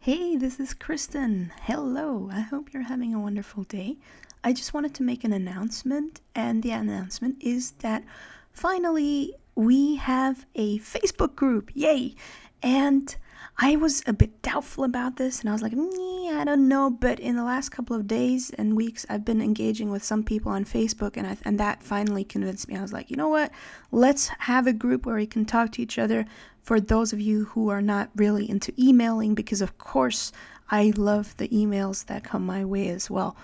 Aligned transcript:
Hey, 0.00 0.36
this 0.36 0.60
is 0.60 0.74
Kristen. 0.74 1.52
Hello. 1.62 2.30
I 2.32 2.38
hope 2.38 2.72
you're 2.72 2.84
having 2.84 3.12
a 3.12 3.18
wonderful 3.18 3.64
day. 3.64 3.96
I 4.44 4.52
just 4.52 4.72
wanted 4.72 4.94
to 4.94 5.02
make 5.02 5.24
an 5.24 5.32
announcement, 5.32 6.20
and 6.36 6.62
the 6.62 6.70
announcement 6.70 7.36
is 7.40 7.72
that 7.80 8.04
finally 8.52 9.34
we 9.56 9.96
have 9.96 10.46
a 10.54 10.78
Facebook 10.78 11.34
group. 11.34 11.72
Yay! 11.74 12.14
And 12.62 13.16
I 13.58 13.76
was 13.76 14.02
a 14.06 14.12
bit 14.12 14.40
doubtful 14.42 14.84
about 14.84 15.16
this, 15.16 15.40
and 15.40 15.48
I 15.48 15.52
was 15.52 15.62
like, 15.62 15.72
I 15.74 16.44
don't 16.44 16.68
know. 16.68 16.90
But 16.90 17.18
in 17.18 17.36
the 17.36 17.44
last 17.44 17.70
couple 17.70 17.96
of 17.96 18.06
days 18.06 18.50
and 18.50 18.76
weeks, 18.76 19.04
I've 19.08 19.24
been 19.24 19.42
engaging 19.42 19.90
with 19.90 20.04
some 20.04 20.22
people 20.22 20.52
on 20.52 20.64
Facebook, 20.64 21.16
and 21.16 21.26
I, 21.26 21.36
and 21.44 21.58
that 21.58 21.82
finally 21.82 22.24
convinced 22.24 22.68
me. 22.68 22.76
I 22.76 22.82
was 22.82 22.92
like, 22.92 23.10
you 23.10 23.16
know 23.16 23.28
what? 23.28 23.50
Let's 23.90 24.28
have 24.38 24.66
a 24.66 24.72
group 24.72 25.06
where 25.06 25.16
we 25.16 25.26
can 25.26 25.44
talk 25.44 25.72
to 25.72 25.82
each 25.82 25.98
other. 25.98 26.24
For 26.62 26.80
those 26.80 27.12
of 27.12 27.20
you 27.20 27.46
who 27.46 27.70
are 27.70 27.82
not 27.82 28.10
really 28.14 28.48
into 28.48 28.72
emailing, 28.78 29.34
because 29.34 29.62
of 29.62 29.78
course 29.78 30.32
I 30.70 30.92
love 30.96 31.36
the 31.38 31.48
emails 31.48 32.06
that 32.06 32.24
come 32.24 32.44
my 32.44 32.64
way 32.64 32.88
as 32.88 33.10
well. 33.10 33.36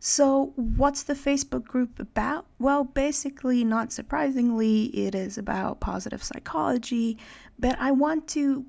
So, 0.00 0.52
what's 0.56 1.04
the 1.04 1.14
Facebook 1.14 1.64
group 1.64 1.98
about? 1.98 2.44
Well, 2.58 2.84
basically, 2.84 3.64
not 3.64 3.90
surprisingly, 3.90 4.84
it 4.86 5.14
is 5.14 5.38
about 5.38 5.80
positive 5.80 6.22
psychology, 6.22 7.16
but 7.58 7.78
I 7.80 7.92
want 7.92 8.28
to 8.28 8.66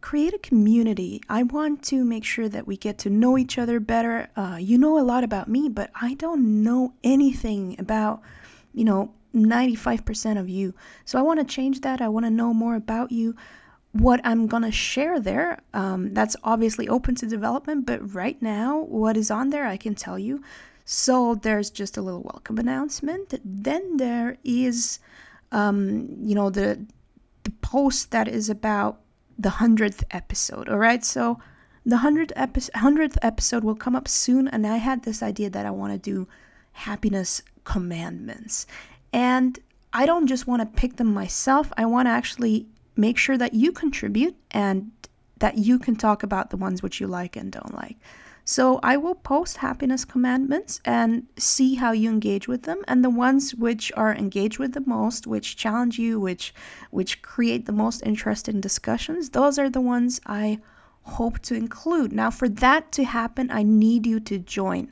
create 0.00 0.34
a 0.34 0.38
community. 0.38 1.20
I 1.28 1.42
want 1.42 1.82
to 1.84 2.04
make 2.04 2.24
sure 2.24 2.48
that 2.48 2.66
we 2.66 2.76
get 2.76 2.98
to 2.98 3.10
know 3.10 3.36
each 3.38 3.58
other 3.58 3.80
better. 3.80 4.28
Uh, 4.36 4.58
you 4.60 4.78
know 4.78 4.98
a 4.98 5.02
lot 5.02 5.24
about 5.24 5.48
me, 5.48 5.68
but 5.68 5.90
I 6.00 6.14
don't 6.14 6.62
know 6.62 6.94
anything 7.02 7.76
about, 7.78 8.22
you 8.72 8.84
know, 8.84 9.12
95% 9.34 10.38
of 10.38 10.48
you. 10.48 10.74
So 11.04 11.18
I 11.18 11.22
want 11.22 11.40
to 11.40 11.44
change 11.44 11.80
that. 11.82 12.00
I 12.00 12.08
want 12.08 12.26
to 12.26 12.30
know 12.30 12.54
more 12.54 12.76
about 12.76 13.12
you. 13.12 13.36
What 13.92 14.20
I'm 14.24 14.46
going 14.46 14.62
to 14.62 14.72
share 14.72 15.18
there, 15.18 15.60
um, 15.74 16.14
that's 16.14 16.36
obviously 16.44 16.88
open 16.88 17.14
to 17.16 17.26
development, 17.26 17.86
but 17.86 18.14
right 18.14 18.40
now, 18.40 18.80
what 18.80 19.16
is 19.16 19.30
on 19.30 19.50
there, 19.50 19.66
I 19.66 19.76
can 19.76 19.94
tell 19.94 20.18
you. 20.18 20.42
So 20.84 21.34
there's 21.34 21.70
just 21.70 21.96
a 21.96 22.02
little 22.02 22.22
welcome 22.22 22.58
announcement. 22.58 23.34
Then 23.44 23.96
there 23.96 24.36
is, 24.44 25.00
um, 25.52 26.08
you 26.22 26.34
know, 26.34 26.50
the 26.50 26.86
the 27.44 27.50
post 27.62 28.10
that 28.10 28.28
is 28.28 28.50
about 28.50 29.00
the 29.38 29.50
100th 29.50 30.02
episode. 30.10 30.68
All 30.68 30.78
right. 30.78 31.04
So 31.04 31.38
the 31.86 31.96
100th, 31.96 32.32
epi- 32.36 32.60
100th 32.60 33.16
episode 33.22 33.64
will 33.64 33.74
come 33.74 33.94
up 33.94 34.08
soon. 34.08 34.48
And 34.48 34.66
I 34.66 34.76
had 34.76 35.02
this 35.02 35.22
idea 35.22 35.50
that 35.50 35.64
I 35.64 35.70
want 35.70 35.92
to 35.92 35.98
do 35.98 36.26
happiness 36.72 37.42
commandments. 37.64 38.66
And 39.12 39.58
I 39.92 40.06
don't 40.06 40.26
just 40.26 40.46
want 40.46 40.60
to 40.60 40.80
pick 40.80 40.96
them 40.96 41.12
myself, 41.12 41.72
I 41.76 41.86
want 41.86 42.06
to 42.06 42.10
actually 42.10 42.66
make 42.96 43.16
sure 43.16 43.38
that 43.38 43.54
you 43.54 43.72
contribute 43.72 44.36
and 44.50 44.90
that 45.38 45.56
you 45.56 45.78
can 45.78 45.96
talk 45.96 46.22
about 46.22 46.50
the 46.50 46.56
ones 46.56 46.82
which 46.82 47.00
you 47.00 47.06
like 47.06 47.36
and 47.36 47.52
don't 47.52 47.74
like. 47.74 47.96
So 48.50 48.80
I 48.82 48.96
will 48.96 49.14
post 49.14 49.58
happiness 49.58 50.06
commandments 50.06 50.80
and 50.86 51.26
see 51.36 51.74
how 51.74 51.92
you 51.92 52.08
engage 52.08 52.48
with 52.48 52.62
them 52.62 52.82
and 52.88 53.04
the 53.04 53.10
ones 53.10 53.54
which 53.54 53.92
are 53.94 54.14
engaged 54.14 54.58
with 54.58 54.72
the 54.72 54.80
most, 54.86 55.26
which 55.26 55.54
challenge 55.54 55.98
you, 55.98 56.18
which 56.18 56.54
which 56.90 57.20
create 57.20 57.66
the 57.66 57.72
most 57.72 58.02
interesting 58.06 58.58
discussions, 58.58 59.28
those 59.28 59.58
are 59.58 59.68
the 59.68 59.82
ones 59.82 60.18
I 60.24 60.60
hope 61.02 61.40
to 61.40 61.56
include. 61.56 62.10
Now 62.10 62.30
for 62.30 62.48
that 62.48 62.90
to 62.92 63.04
happen, 63.04 63.50
I 63.50 63.64
need 63.64 64.06
you 64.06 64.18
to 64.20 64.38
join. 64.38 64.90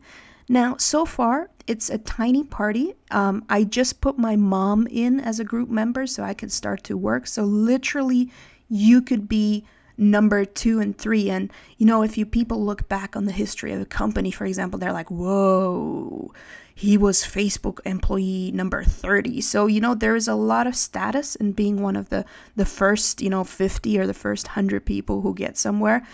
Now, 0.50 0.77
so 0.77 1.06
far, 1.06 1.48
it's 1.66 1.88
a 1.88 1.96
tiny 1.96 2.44
party. 2.44 2.92
Um, 3.10 3.42
I 3.48 3.64
just 3.64 4.02
put 4.02 4.18
my 4.18 4.36
mom 4.36 4.86
in 4.90 5.18
as 5.18 5.40
a 5.40 5.44
group 5.44 5.70
member 5.70 6.06
so 6.06 6.22
I 6.22 6.34
can 6.34 6.50
start 6.50 6.84
to 6.84 6.98
work. 6.98 7.27
So, 7.27 7.44
literally, 7.44 8.30
you 8.68 9.00
could 9.00 9.28
be 9.30 9.64
number 9.98 10.44
two 10.44 10.80
and 10.80 10.97
three. 10.97 11.30
And, 11.30 11.50
you 11.78 11.86
know, 11.86 12.02
if 12.02 12.19
you 12.19 12.27
people 12.27 12.64
look 12.64 12.89
back 12.89 13.16
on 13.16 13.25
the 13.25 13.33
history 13.33 13.72
of 13.72 13.80
a 13.80 13.86
company, 13.86 14.30
for 14.30 14.44
example, 14.44 14.78
they're 14.78 14.92
like, 14.92 15.11
whoa, 15.11 16.33
he 16.75 16.98
was 16.98 17.22
Facebook 17.22 17.80
employee 17.86 18.52
number 18.52 18.84
30. 18.84 19.40
So, 19.40 19.67
you 19.67 19.80
know, 19.80 19.95
there 19.95 20.14
is 20.14 20.29
a 20.29 20.34
lot 20.34 20.67
of 20.67 20.77
status 20.77 21.34
in 21.34 21.52
being 21.52 21.80
one 21.80 21.96
of 21.96 22.11
the, 22.11 22.24
the 22.55 22.67
first, 22.67 23.23
you 23.23 23.30
know, 23.30 23.45
50 23.45 23.98
or 23.98 24.07
the 24.07 24.14
first 24.14 24.48
100 24.48 24.84
people 24.84 25.23
who 25.23 25.34
get 25.34 25.57
somewhere. 25.57 26.07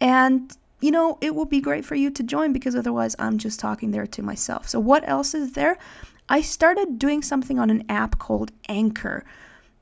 And, 0.00 0.54
you 0.80 0.90
know, 0.90 1.16
it 1.20 1.34
will 1.34 1.46
be 1.46 1.60
great 1.60 1.84
for 1.84 1.94
you 1.94 2.10
to 2.10 2.22
join 2.22 2.52
because 2.52 2.76
otherwise 2.76 3.16
I'm 3.18 3.38
just 3.38 3.60
talking 3.60 3.92
there 3.92 4.06
to 4.06 4.22
myself. 4.22 4.68
So, 4.68 4.78
what 4.78 5.08
else 5.08 5.34
is 5.34 5.52
there? 5.52 5.78
I 6.28 6.42
started 6.42 6.98
doing 6.98 7.22
something 7.22 7.58
on 7.58 7.70
an 7.70 7.84
app 7.88 8.18
called 8.18 8.52
Anchor. 8.68 9.24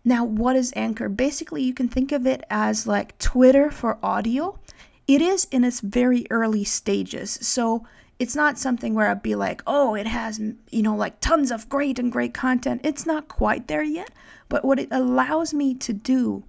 Now, 0.08 0.24
what 0.24 0.56
is 0.56 0.72
Anchor? 0.74 1.10
Basically, 1.10 1.62
you 1.62 1.74
can 1.74 1.86
think 1.86 2.12
of 2.12 2.26
it 2.26 2.42
as 2.48 2.86
like 2.86 3.18
Twitter 3.18 3.70
for 3.70 3.98
audio. 4.02 4.58
It 5.06 5.20
is 5.20 5.46
in 5.50 5.64
its 5.64 5.80
very 5.80 6.26
early 6.30 6.64
stages. 6.64 7.38
So, 7.42 7.86
it's 8.18 8.34
not 8.34 8.56
something 8.56 8.94
where 8.94 9.10
I'd 9.10 9.22
be 9.22 9.34
like, 9.34 9.62
oh, 9.66 9.94
it 9.94 10.06
has, 10.06 10.40
you 10.70 10.82
know, 10.82 10.96
like 10.96 11.20
tons 11.20 11.50
of 11.50 11.68
great 11.68 11.98
and 11.98 12.10
great 12.10 12.32
content. 12.32 12.80
It's 12.84 13.04
not 13.04 13.28
quite 13.28 13.68
there 13.68 13.82
yet. 13.82 14.10
But 14.48 14.64
what 14.64 14.78
it 14.78 14.88
allows 14.90 15.52
me 15.52 15.74
to 15.74 15.92
do 15.92 16.42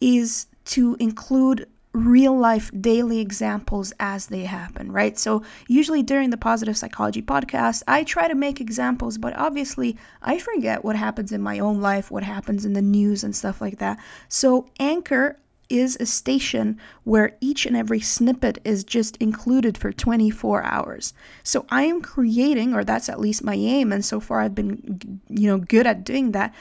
is 0.00 0.48
to 0.64 0.96
include 0.98 1.68
real 1.94 2.36
life 2.36 2.70
daily 2.80 3.20
examples 3.20 3.92
as 4.00 4.26
they 4.26 4.42
happen, 4.42 4.92
right? 4.92 5.18
So, 5.18 5.42
usually 5.68 6.02
during 6.02 6.30
the 6.30 6.36
positive 6.36 6.76
psychology 6.76 7.22
podcast, 7.22 7.82
I 7.88 8.04
try 8.04 8.28
to 8.28 8.34
make 8.34 8.60
examples, 8.60 9.16
but 9.16 9.34
obviously 9.36 9.96
I 10.20 10.38
forget 10.38 10.84
what 10.84 10.96
happens 10.96 11.32
in 11.32 11.40
my 11.40 11.60
own 11.60 11.80
life, 11.80 12.10
what 12.10 12.24
happens 12.24 12.64
in 12.64 12.72
the 12.72 12.82
news, 12.82 13.24
and 13.24 13.34
stuff 13.34 13.60
like 13.60 13.78
that. 13.78 13.98
So, 14.28 14.68
Anchor 14.78 15.38
is 15.70 15.96
a 15.98 16.06
station 16.06 16.78
where 17.04 17.36
each 17.40 17.64
and 17.64 17.76
every 17.76 18.00
snippet 18.00 18.58
is 18.64 18.84
just 18.84 19.16
included 19.16 19.78
for 19.78 19.92
24 19.92 20.62
hours. 20.62 21.14
So 21.42 21.64
I 21.70 21.84
am 21.84 22.02
creating 22.02 22.74
or 22.74 22.84
that's 22.84 23.08
at 23.08 23.20
least 23.20 23.44
my 23.44 23.54
aim 23.54 23.92
and 23.92 24.04
so 24.04 24.20
far 24.20 24.40
I've 24.40 24.54
been 24.54 25.20
you 25.28 25.48
know 25.48 25.58
good 25.58 25.86
at 25.86 26.04
doing 26.04 26.32
that 26.32 26.54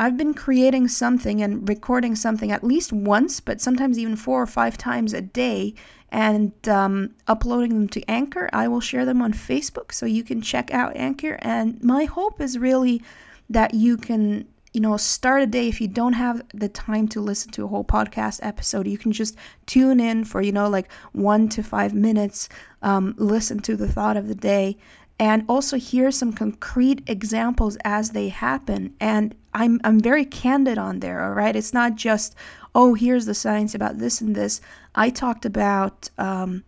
I've 0.00 0.16
been 0.16 0.32
creating 0.32 0.88
something 0.88 1.42
and 1.42 1.68
recording 1.68 2.16
something 2.16 2.50
at 2.50 2.64
least 2.64 2.90
once, 2.90 3.38
but 3.38 3.60
sometimes 3.60 3.98
even 3.98 4.16
four 4.16 4.40
or 4.40 4.46
five 4.46 4.78
times 4.78 5.12
a 5.12 5.20
day, 5.20 5.74
and 6.10 6.52
um, 6.66 7.10
uploading 7.28 7.74
them 7.74 7.88
to 7.90 8.02
Anchor. 8.08 8.48
I 8.50 8.66
will 8.66 8.80
share 8.80 9.04
them 9.04 9.20
on 9.20 9.34
Facebook 9.34 9.92
so 9.92 10.06
you 10.06 10.24
can 10.24 10.40
check 10.40 10.72
out 10.72 10.96
Anchor. 10.96 11.38
And 11.42 11.84
my 11.84 12.06
hope 12.06 12.40
is 12.40 12.58
really 12.58 13.02
that 13.50 13.74
you 13.74 13.98
can, 13.98 14.48
you 14.72 14.80
know, 14.80 14.96
start 14.96 15.42
a 15.42 15.46
day 15.46 15.68
if 15.68 15.82
you 15.82 15.88
don't 15.88 16.14
have 16.14 16.40
the 16.54 16.70
time 16.70 17.06
to 17.08 17.20
listen 17.20 17.52
to 17.52 17.64
a 17.64 17.68
whole 17.68 17.84
podcast 17.84 18.40
episode. 18.42 18.86
You 18.86 18.96
can 18.96 19.12
just 19.12 19.36
tune 19.66 20.00
in 20.00 20.24
for, 20.24 20.40
you 20.40 20.52
know, 20.52 20.70
like 20.70 20.90
one 21.12 21.46
to 21.50 21.62
five 21.62 21.92
minutes, 21.92 22.48
um, 22.80 23.14
listen 23.18 23.60
to 23.60 23.76
the 23.76 23.86
thought 23.86 24.16
of 24.16 24.28
the 24.28 24.34
day, 24.34 24.78
and 25.20 25.44
also 25.48 25.76
hear 25.76 26.10
some 26.10 26.32
concrete 26.32 27.02
examples 27.06 27.76
as 27.84 28.10
they 28.10 28.30
happen. 28.30 28.94
And 29.00 29.34
I'm 29.52 29.78
I'm 29.84 30.00
very 30.00 30.24
candid 30.24 30.78
on 30.78 31.00
there, 31.00 31.22
all 31.22 31.34
right? 31.34 31.54
It's 31.54 31.74
not 31.74 31.94
just, 31.94 32.34
oh, 32.74 32.94
here's 32.94 33.26
the 33.26 33.34
science 33.34 33.74
about 33.74 33.98
this 33.98 34.22
and 34.22 34.34
this. 34.34 34.62
I 34.94 35.10
talked 35.10 35.44
about 35.44 36.08
um, 36.16 36.64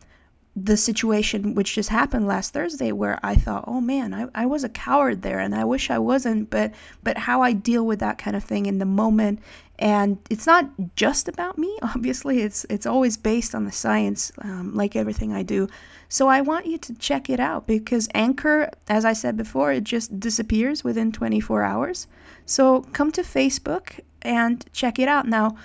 the 0.55 0.77
situation 0.77 1.55
which 1.55 1.75
just 1.75 1.89
happened 1.89 2.27
last 2.27 2.53
Thursday 2.53 2.93
where 2.93 3.19
I 3.23 3.37
thought, 3.37 3.65
oh 3.67 3.81
man, 3.81 4.13
I, 4.13 4.27
I 4.35 4.45
was 4.45 4.65
a 4.65 4.69
coward 4.69 5.23
there 5.23 5.41
and 5.41 5.55
I 5.55 5.65
wish 5.65 5.91
I 5.91 5.99
wasn't, 5.99 6.51
but 6.51 6.73
but 7.03 7.17
how 7.17 7.41
I 7.41 7.55
deal 7.55 7.87
with 7.87 8.01
that 8.01 8.19
kind 8.19 8.37
of 8.37 8.45
thing 8.45 8.67
in 8.67 8.79
the 8.79 8.85
moment. 8.85 9.41
And 9.79 10.19
it's 10.31 10.47
not 10.47 10.71
just 10.97 11.29
about 11.29 11.59
me, 11.59 11.77
obviously, 11.83 12.41
it's 12.43 12.65
it's 12.71 12.87
always 12.87 13.17
based 13.17 13.55
on 13.55 13.65
the 13.65 13.73
science, 13.73 14.33
um, 14.43 14.75
like 14.75 14.97
everything 14.97 15.33
I 15.33 15.43
do. 15.43 15.69
So 16.09 16.29
I 16.29 16.43
want 16.43 16.67
you 16.67 16.79
to 16.79 16.95
check 16.95 17.31
it 17.31 17.41
out 17.41 17.67
because 17.67 18.09
Anchor, 18.15 18.71
as 18.89 19.05
I 19.05 19.15
said 19.15 19.37
before, 19.37 19.73
it 19.73 19.85
just 19.85 20.21
disappears 20.21 20.85
within 20.85 21.11
24 21.11 21.63
hours. 21.63 22.07
So 22.45 22.83
come 22.93 23.11
to 23.13 23.23
Facebook 23.23 23.99
and 24.21 24.65
check 24.73 24.99
it 24.99 25.09
out. 25.09 25.27
Now, 25.27 25.57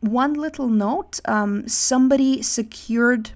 one 0.00 0.34
little 0.34 0.68
note 0.68 1.20
um, 1.24 1.66
somebody 1.68 2.40
secured 2.42 3.32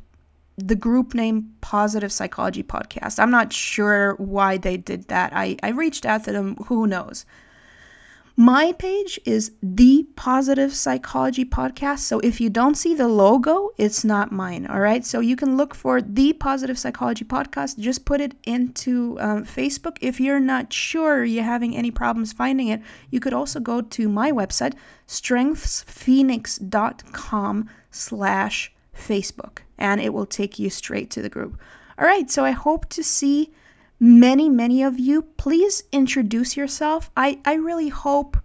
the 0.56 0.76
group 0.76 1.14
name 1.14 1.52
Positive 1.60 2.12
Psychology 2.12 2.62
Podcast. 2.62 3.18
I'm 3.18 3.30
not 3.30 3.52
sure 3.52 4.14
why 4.14 4.56
they 4.56 4.76
did 4.76 5.08
that. 5.08 5.32
I, 5.34 5.56
I 5.62 5.70
reached 5.70 6.06
out 6.06 6.24
to 6.24 6.32
them, 6.32 6.56
who 6.66 6.86
knows. 6.86 7.26
My 8.36 8.72
page 8.72 9.20
is 9.24 9.52
the 9.62 10.08
Positive 10.16 10.74
Psychology 10.74 11.44
Podcast. 11.44 12.00
So 12.00 12.18
if 12.18 12.40
you 12.40 12.50
don't 12.50 12.74
see 12.74 12.92
the 12.92 13.06
logo, 13.06 13.70
it's 13.78 14.04
not 14.04 14.32
mine. 14.32 14.66
All 14.66 14.80
right. 14.80 15.06
So 15.06 15.20
you 15.20 15.36
can 15.36 15.56
look 15.56 15.72
for 15.72 16.02
the 16.02 16.32
Positive 16.32 16.76
Psychology 16.76 17.24
Podcast. 17.24 17.78
Just 17.78 18.04
put 18.04 18.20
it 18.20 18.34
into 18.42 19.16
um, 19.20 19.44
Facebook. 19.44 19.98
If 20.00 20.18
you're 20.18 20.40
not 20.40 20.72
sure 20.72 21.24
you're 21.24 21.44
having 21.44 21.76
any 21.76 21.92
problems 21.92 22.32
finding 22.32 22.66
it, 22.66 22.82
you 23.10 23.20
could 23.20 23.34
also 23.34 23.60
go 23.60 23.80
to 23.80 24.08
my 24.08 24.32
website, 24.32 24.74
strengthsphoenix.com 25.06 27.70
slash 27.92 28.72
Facebook, 28.96 29.58
and 29.78 30.00
it 30.00 30.12
will 30.12 30.26
take 30.26 30.58
you 30.58 30.70
straight 30.70 31.08
to 31.10 31.22
the 31.22 31.28
group. 31.28 31.56
All 31.96 32.04
right, 32.04 32.28
so 32.28 32.44
I 32.44 32.50
hope 32.50 32.88
to 32.88 33.04
see 33.04 33.52
many, 34.00 34.48
many 34.48 34.82
of 34.82 34.98
you. 34.98 35.22
Please 35.22 35.84
introduce 35.92 36.56
yourself. 36.56 37.10
I, 37.16 37.40
I 37.44 37.54
really 37.54 37.88
hope 37.88 38.36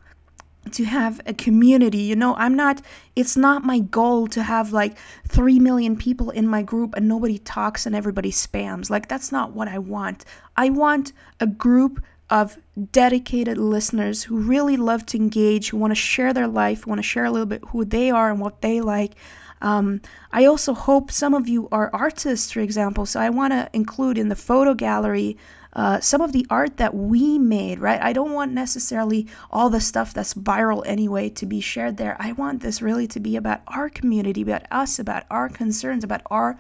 to 0.71 0.85
have 0.85 1.19
a 1.25 1.33
community. 1.33 1.99
You 1.99 2.15
know, 2.15 2.35
I'm 2.35 2.55
not, 2.55 2.81
it's 3.15 3.35
not 3.35 3.63
my 3.63 3.79
goal 3.79 4.27
to 4.27 4.43
have 4.43 4.71
like 4.71 4.97
3 5.27 5.59
million 5.59 5.95
people 5.95 6.29
in 6.29 6.47
my 6.47 6.61
group 6.61 6.95
and 6.95 7.07
nobody 7.07 7.39
talks 7.39 7.85
and 7.85 7.95
everybody 7.95 8.31
spams. 8.31 8.89
Like, 8.89 9.07
that's 9.07 9.31
not 9.31 9.53
what 9.53 9.67
I 9.67 9.79
want. 9.79 10.25
I 10.57 10.69
want 10.69 11.13
a 11.39 11.47
group 11.47 12.03
of 12.29 12.57
dedicated 12.91 13.57
listeners 13.57 14.23
who 14.23 14.37
really 14.37 14.77
love 14.77 15.05
to 15.07 15.17
engage, 15.17 15.69
who 15.69 15.77
want 15.77 15.91
to 15.91 15.95
share 15.95 16.33
their 16.33 16.47
life, 16.47 16.85
want 16.85 16.99
to 16.99 17.03
share 17.03 17.25
a 17.25 17.31
little 17.31 17.47
bit 17.47 17.63
who 17.69 17.83
they 17.83 18.11
are 18.11 18.29
and 18.29 18.39
what 18.39 18.61
they 18.61 18.81
like. 18.81 19.13
Um, 19.61 20.01
I 20.31 20.45
also 20.45 20.73
hope 20.73 21.11
some 21.11 21.33
of 21.33 21.47
you 21.47 21.67
are 21.71 21.89
artists, 21.93 22.51
for 22.51 22.61
example, 22.61 23.05
so 23.05 23.19
I 23.19 23.29
want 23.29 23.53
to 23.53 23.69
include 23.73 24.17
in 24.17 24.29
the 24.29 24.35
photo 24.35 24.73
gallery 24.73 25.37
uh, 25.73 25.99
some 25.99 26.21
of 26.21 26.31
the 26.31 26.47
art 26.49 26.77
that 26.77 26.95
we 26.95 27.37
made, 27.37 27.79
right? 27.79 28.01
I 28.01 28.13
don't 28.13 28.33
want 28.33 28.51
necessarily 28.53 29.27
all 29.51 29.69
the 29.69 29.81
stuff 29.81 30.13
that's 30.13 30.33
viral 30.33 30.83
anyway 30.85 31.29
to 31.29 31.45
be 31.45 31.61
shared 31.61 31.97
there. 31.97 32.17
I 32.19 32.31
want 32.31 32.61
this 32.61 32.81
really 32.81 33.07
to 33.07 33.19
be 33.19 33.35
about 33.35 33.61
our 33.67 33.89
community, 33.89 34.41
about 34.41 34.63
us, 34.71 34.97
about 34.97 35.25
our 35.29 35.47
concerns, 35.47 36.03
about 36.03 36.21
our 36.31 36.57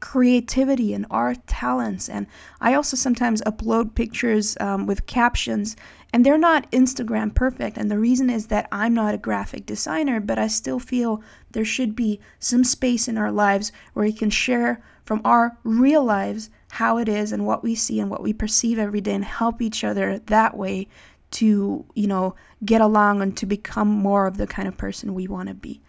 creativity 0.00 0.92
and 0.94 1.06
our 1.10 1.34
talents. 1.46 2.08
And 2.08 2.26
I 2.60 2.74
also 2.74 2.96
sometimes 2.96 3.42
upload 3.42 3.94
pictures 3.94 4.56
um, 4.60 4.86
with 4.86 5.06
captions, 5.06 5.76
and 6.12 6.24
they're 6.24 6.38
not 6.38 6.70
Instagram 6.72 7.34
perfect. 7.34 7.76
And 7.76 7.90
the 7.90 7.98
reason 7.98 8.30
is 8.30 8.48
that 8.48 8.68
I'm 8.72 8.94
not 8.94 9.14
a 9.14 9.18
graphic 9.18 9.66
designer, 9.66 10.18
but 10.18 10.38
I 10.38 10.48
still 10.48 10.78
feel 10.78 11.22
there 11.52 11.64
should 11.64 11.94
be 11.94 12.20
some 12.38 12.64
space 12.64 13.08
in 13.08 13.18
our 13.18 13.30
lives 13.30 13.72
where 13.92 14.06
we 14.06 14.12
can 14.12 14.30
share 14.30 14.82
from 15.04 15.20
our 15.24 15.56
real 15.64 16.04
lives 16.04 16.50
how 16.70 16.98
it 16.98 17.08
is 17.08 17.32
and 17.32 17.46
what 17.46 17.62
we 17.62 17.74
see 17.74 18.00
and 18.00 18.10
what 18.10 18.22
we 18.22 18.32
perceive 18.32 18.78
every 18.78 19.00
day 19.00 19.14
and 19.14 19.24
help 19.24 19.60
each 19.60 19.84
other 19.84 20.18
that 20.26 20.56
way 20.56 20.88
to, 21.32 21.84
you 21.94 22.06
know, 22.06 22.34
get 22.64 22.80
along 22.80 23.22
and 23.22 23.36
to 23.36 23.46
become 23.46 23.88
more 23.88 24.26
of 24.26 24.36
the 24.36 24.46
kind 24.46 24.66
of 24.66 24.76
person 24.76 25.14
we 25.14 25.28
want 25.28 25.48
to 25.48 25.54
be. 25.54 25.80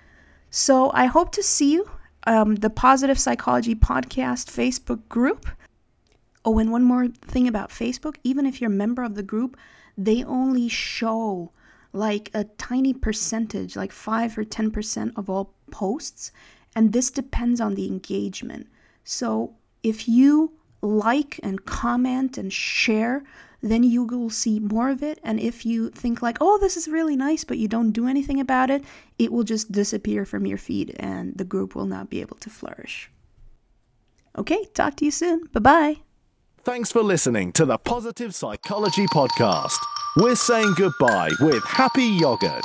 So 0.49 0.91
I 0.93 1.05
hope 1.05 1.31
to 1.33 1.43
see 1.43 1.71
you. 1.73 1.89
Um, 2.27 2.55
the 2.55 2.69
Positive 2.69 3.19
Psychology 3.19 3.75
Podcast 3.75 4.45
Facebook 4.51 5.07
group. 5.09 5.47
Oh, 6.45 6.59
and 6.59 6.71
one 6.71 6.83
more 6.83 7.07
thing 7.07 7.47
about 7.47 7.69
Facebook 7.69 8.15
even 8.23 8.45
if 8.45 8.61
you're 8.61 8.71
a 8.71 8.73
member 8.73 9.03
of 9.03 9.15
the 9.15 9.23
group, 9.23 9.57
they 9.97 10.23
only 10.23 10.67
show 10.67 11.51
like 11.93 12.31
a 12.33 12.43
tiny 12.43 12.93
percentage, 12.93 13.75
like 13.75 13.91
5 13.91 14.37
or 14.37 14.43
10% 14.43 15.11
of 15.15 15.29
all 15.29 15.53
posts. 15.71 16.31
And 16.75 16.93
this 16.93 17.11
depends 17.11 17.59
on 17.59 17.75
the 17.75 17.87
engagement. 17.87 18.67
So 19.03 19.55
if 19.83 20.07
you 20.07 20.53
like 20.81 21.39
and 21.43 21.65
comment 21.65 22.37
and 22.37 22.51
share, 22.51 23.23
then 23.61 23.83
you 23.83 24.03
will 24.03 24.29
see 24.29 24.59
more 24.59 24.89
of 24.89 25.03
it. 25.03 25.19
And 25.23 25.39
if 25.39 25.65
you 25.65 25.89
think, 25.91 26.21
like, 26.21 26.37
oh, 26.41 26.57
this 26.57 26.77
is 26.77 26.87
really 26.87 27.15
nice, 27.15 27.43
but 27.43 27.57
you 27.57 27.67
don't 27.67 27.91
do 27.91 28.07
anything 28.07 28.39
about 28.39 28.69
it, 28.69 28.83
it 29.19 29.31
will 29.31 29.43
just 29.43 29.71
disappear 29.71 30.25
from 30.25 30.45
your 30.45 30.57
feed 30.57 30.95
and 30.99 31.37
the 31.37 31.43
group 31.43 31.75
will 31.75 31.85
not 31.85 32.09
be 32.09 32.21
able 32.21 32.37
to 32.37 32.49
flourish. 32.49 33.09
Okay, 34.37 34.65
talk 34.73 34.95
to 34.97 35.05
you 35.05 35.11
soon. 35.11 35.45
Bye 35.53 35.59
bye. 35.59 35.97
Thanks 36.63 36.91
for 36.91 37.01
listening 37.01 37.51
to 37.53 37.65
the 37.65 37.77
Positive 37.77 38.35
Psychology 38.35 39.07
Podcast. 39.07 39.77
We're 40.17 40.35
saying 40.35 40.73
goodbye 40.77 41.31
with 41.39 41.63
Happy 41.63 42.03
Yogurt. 42.03 42.63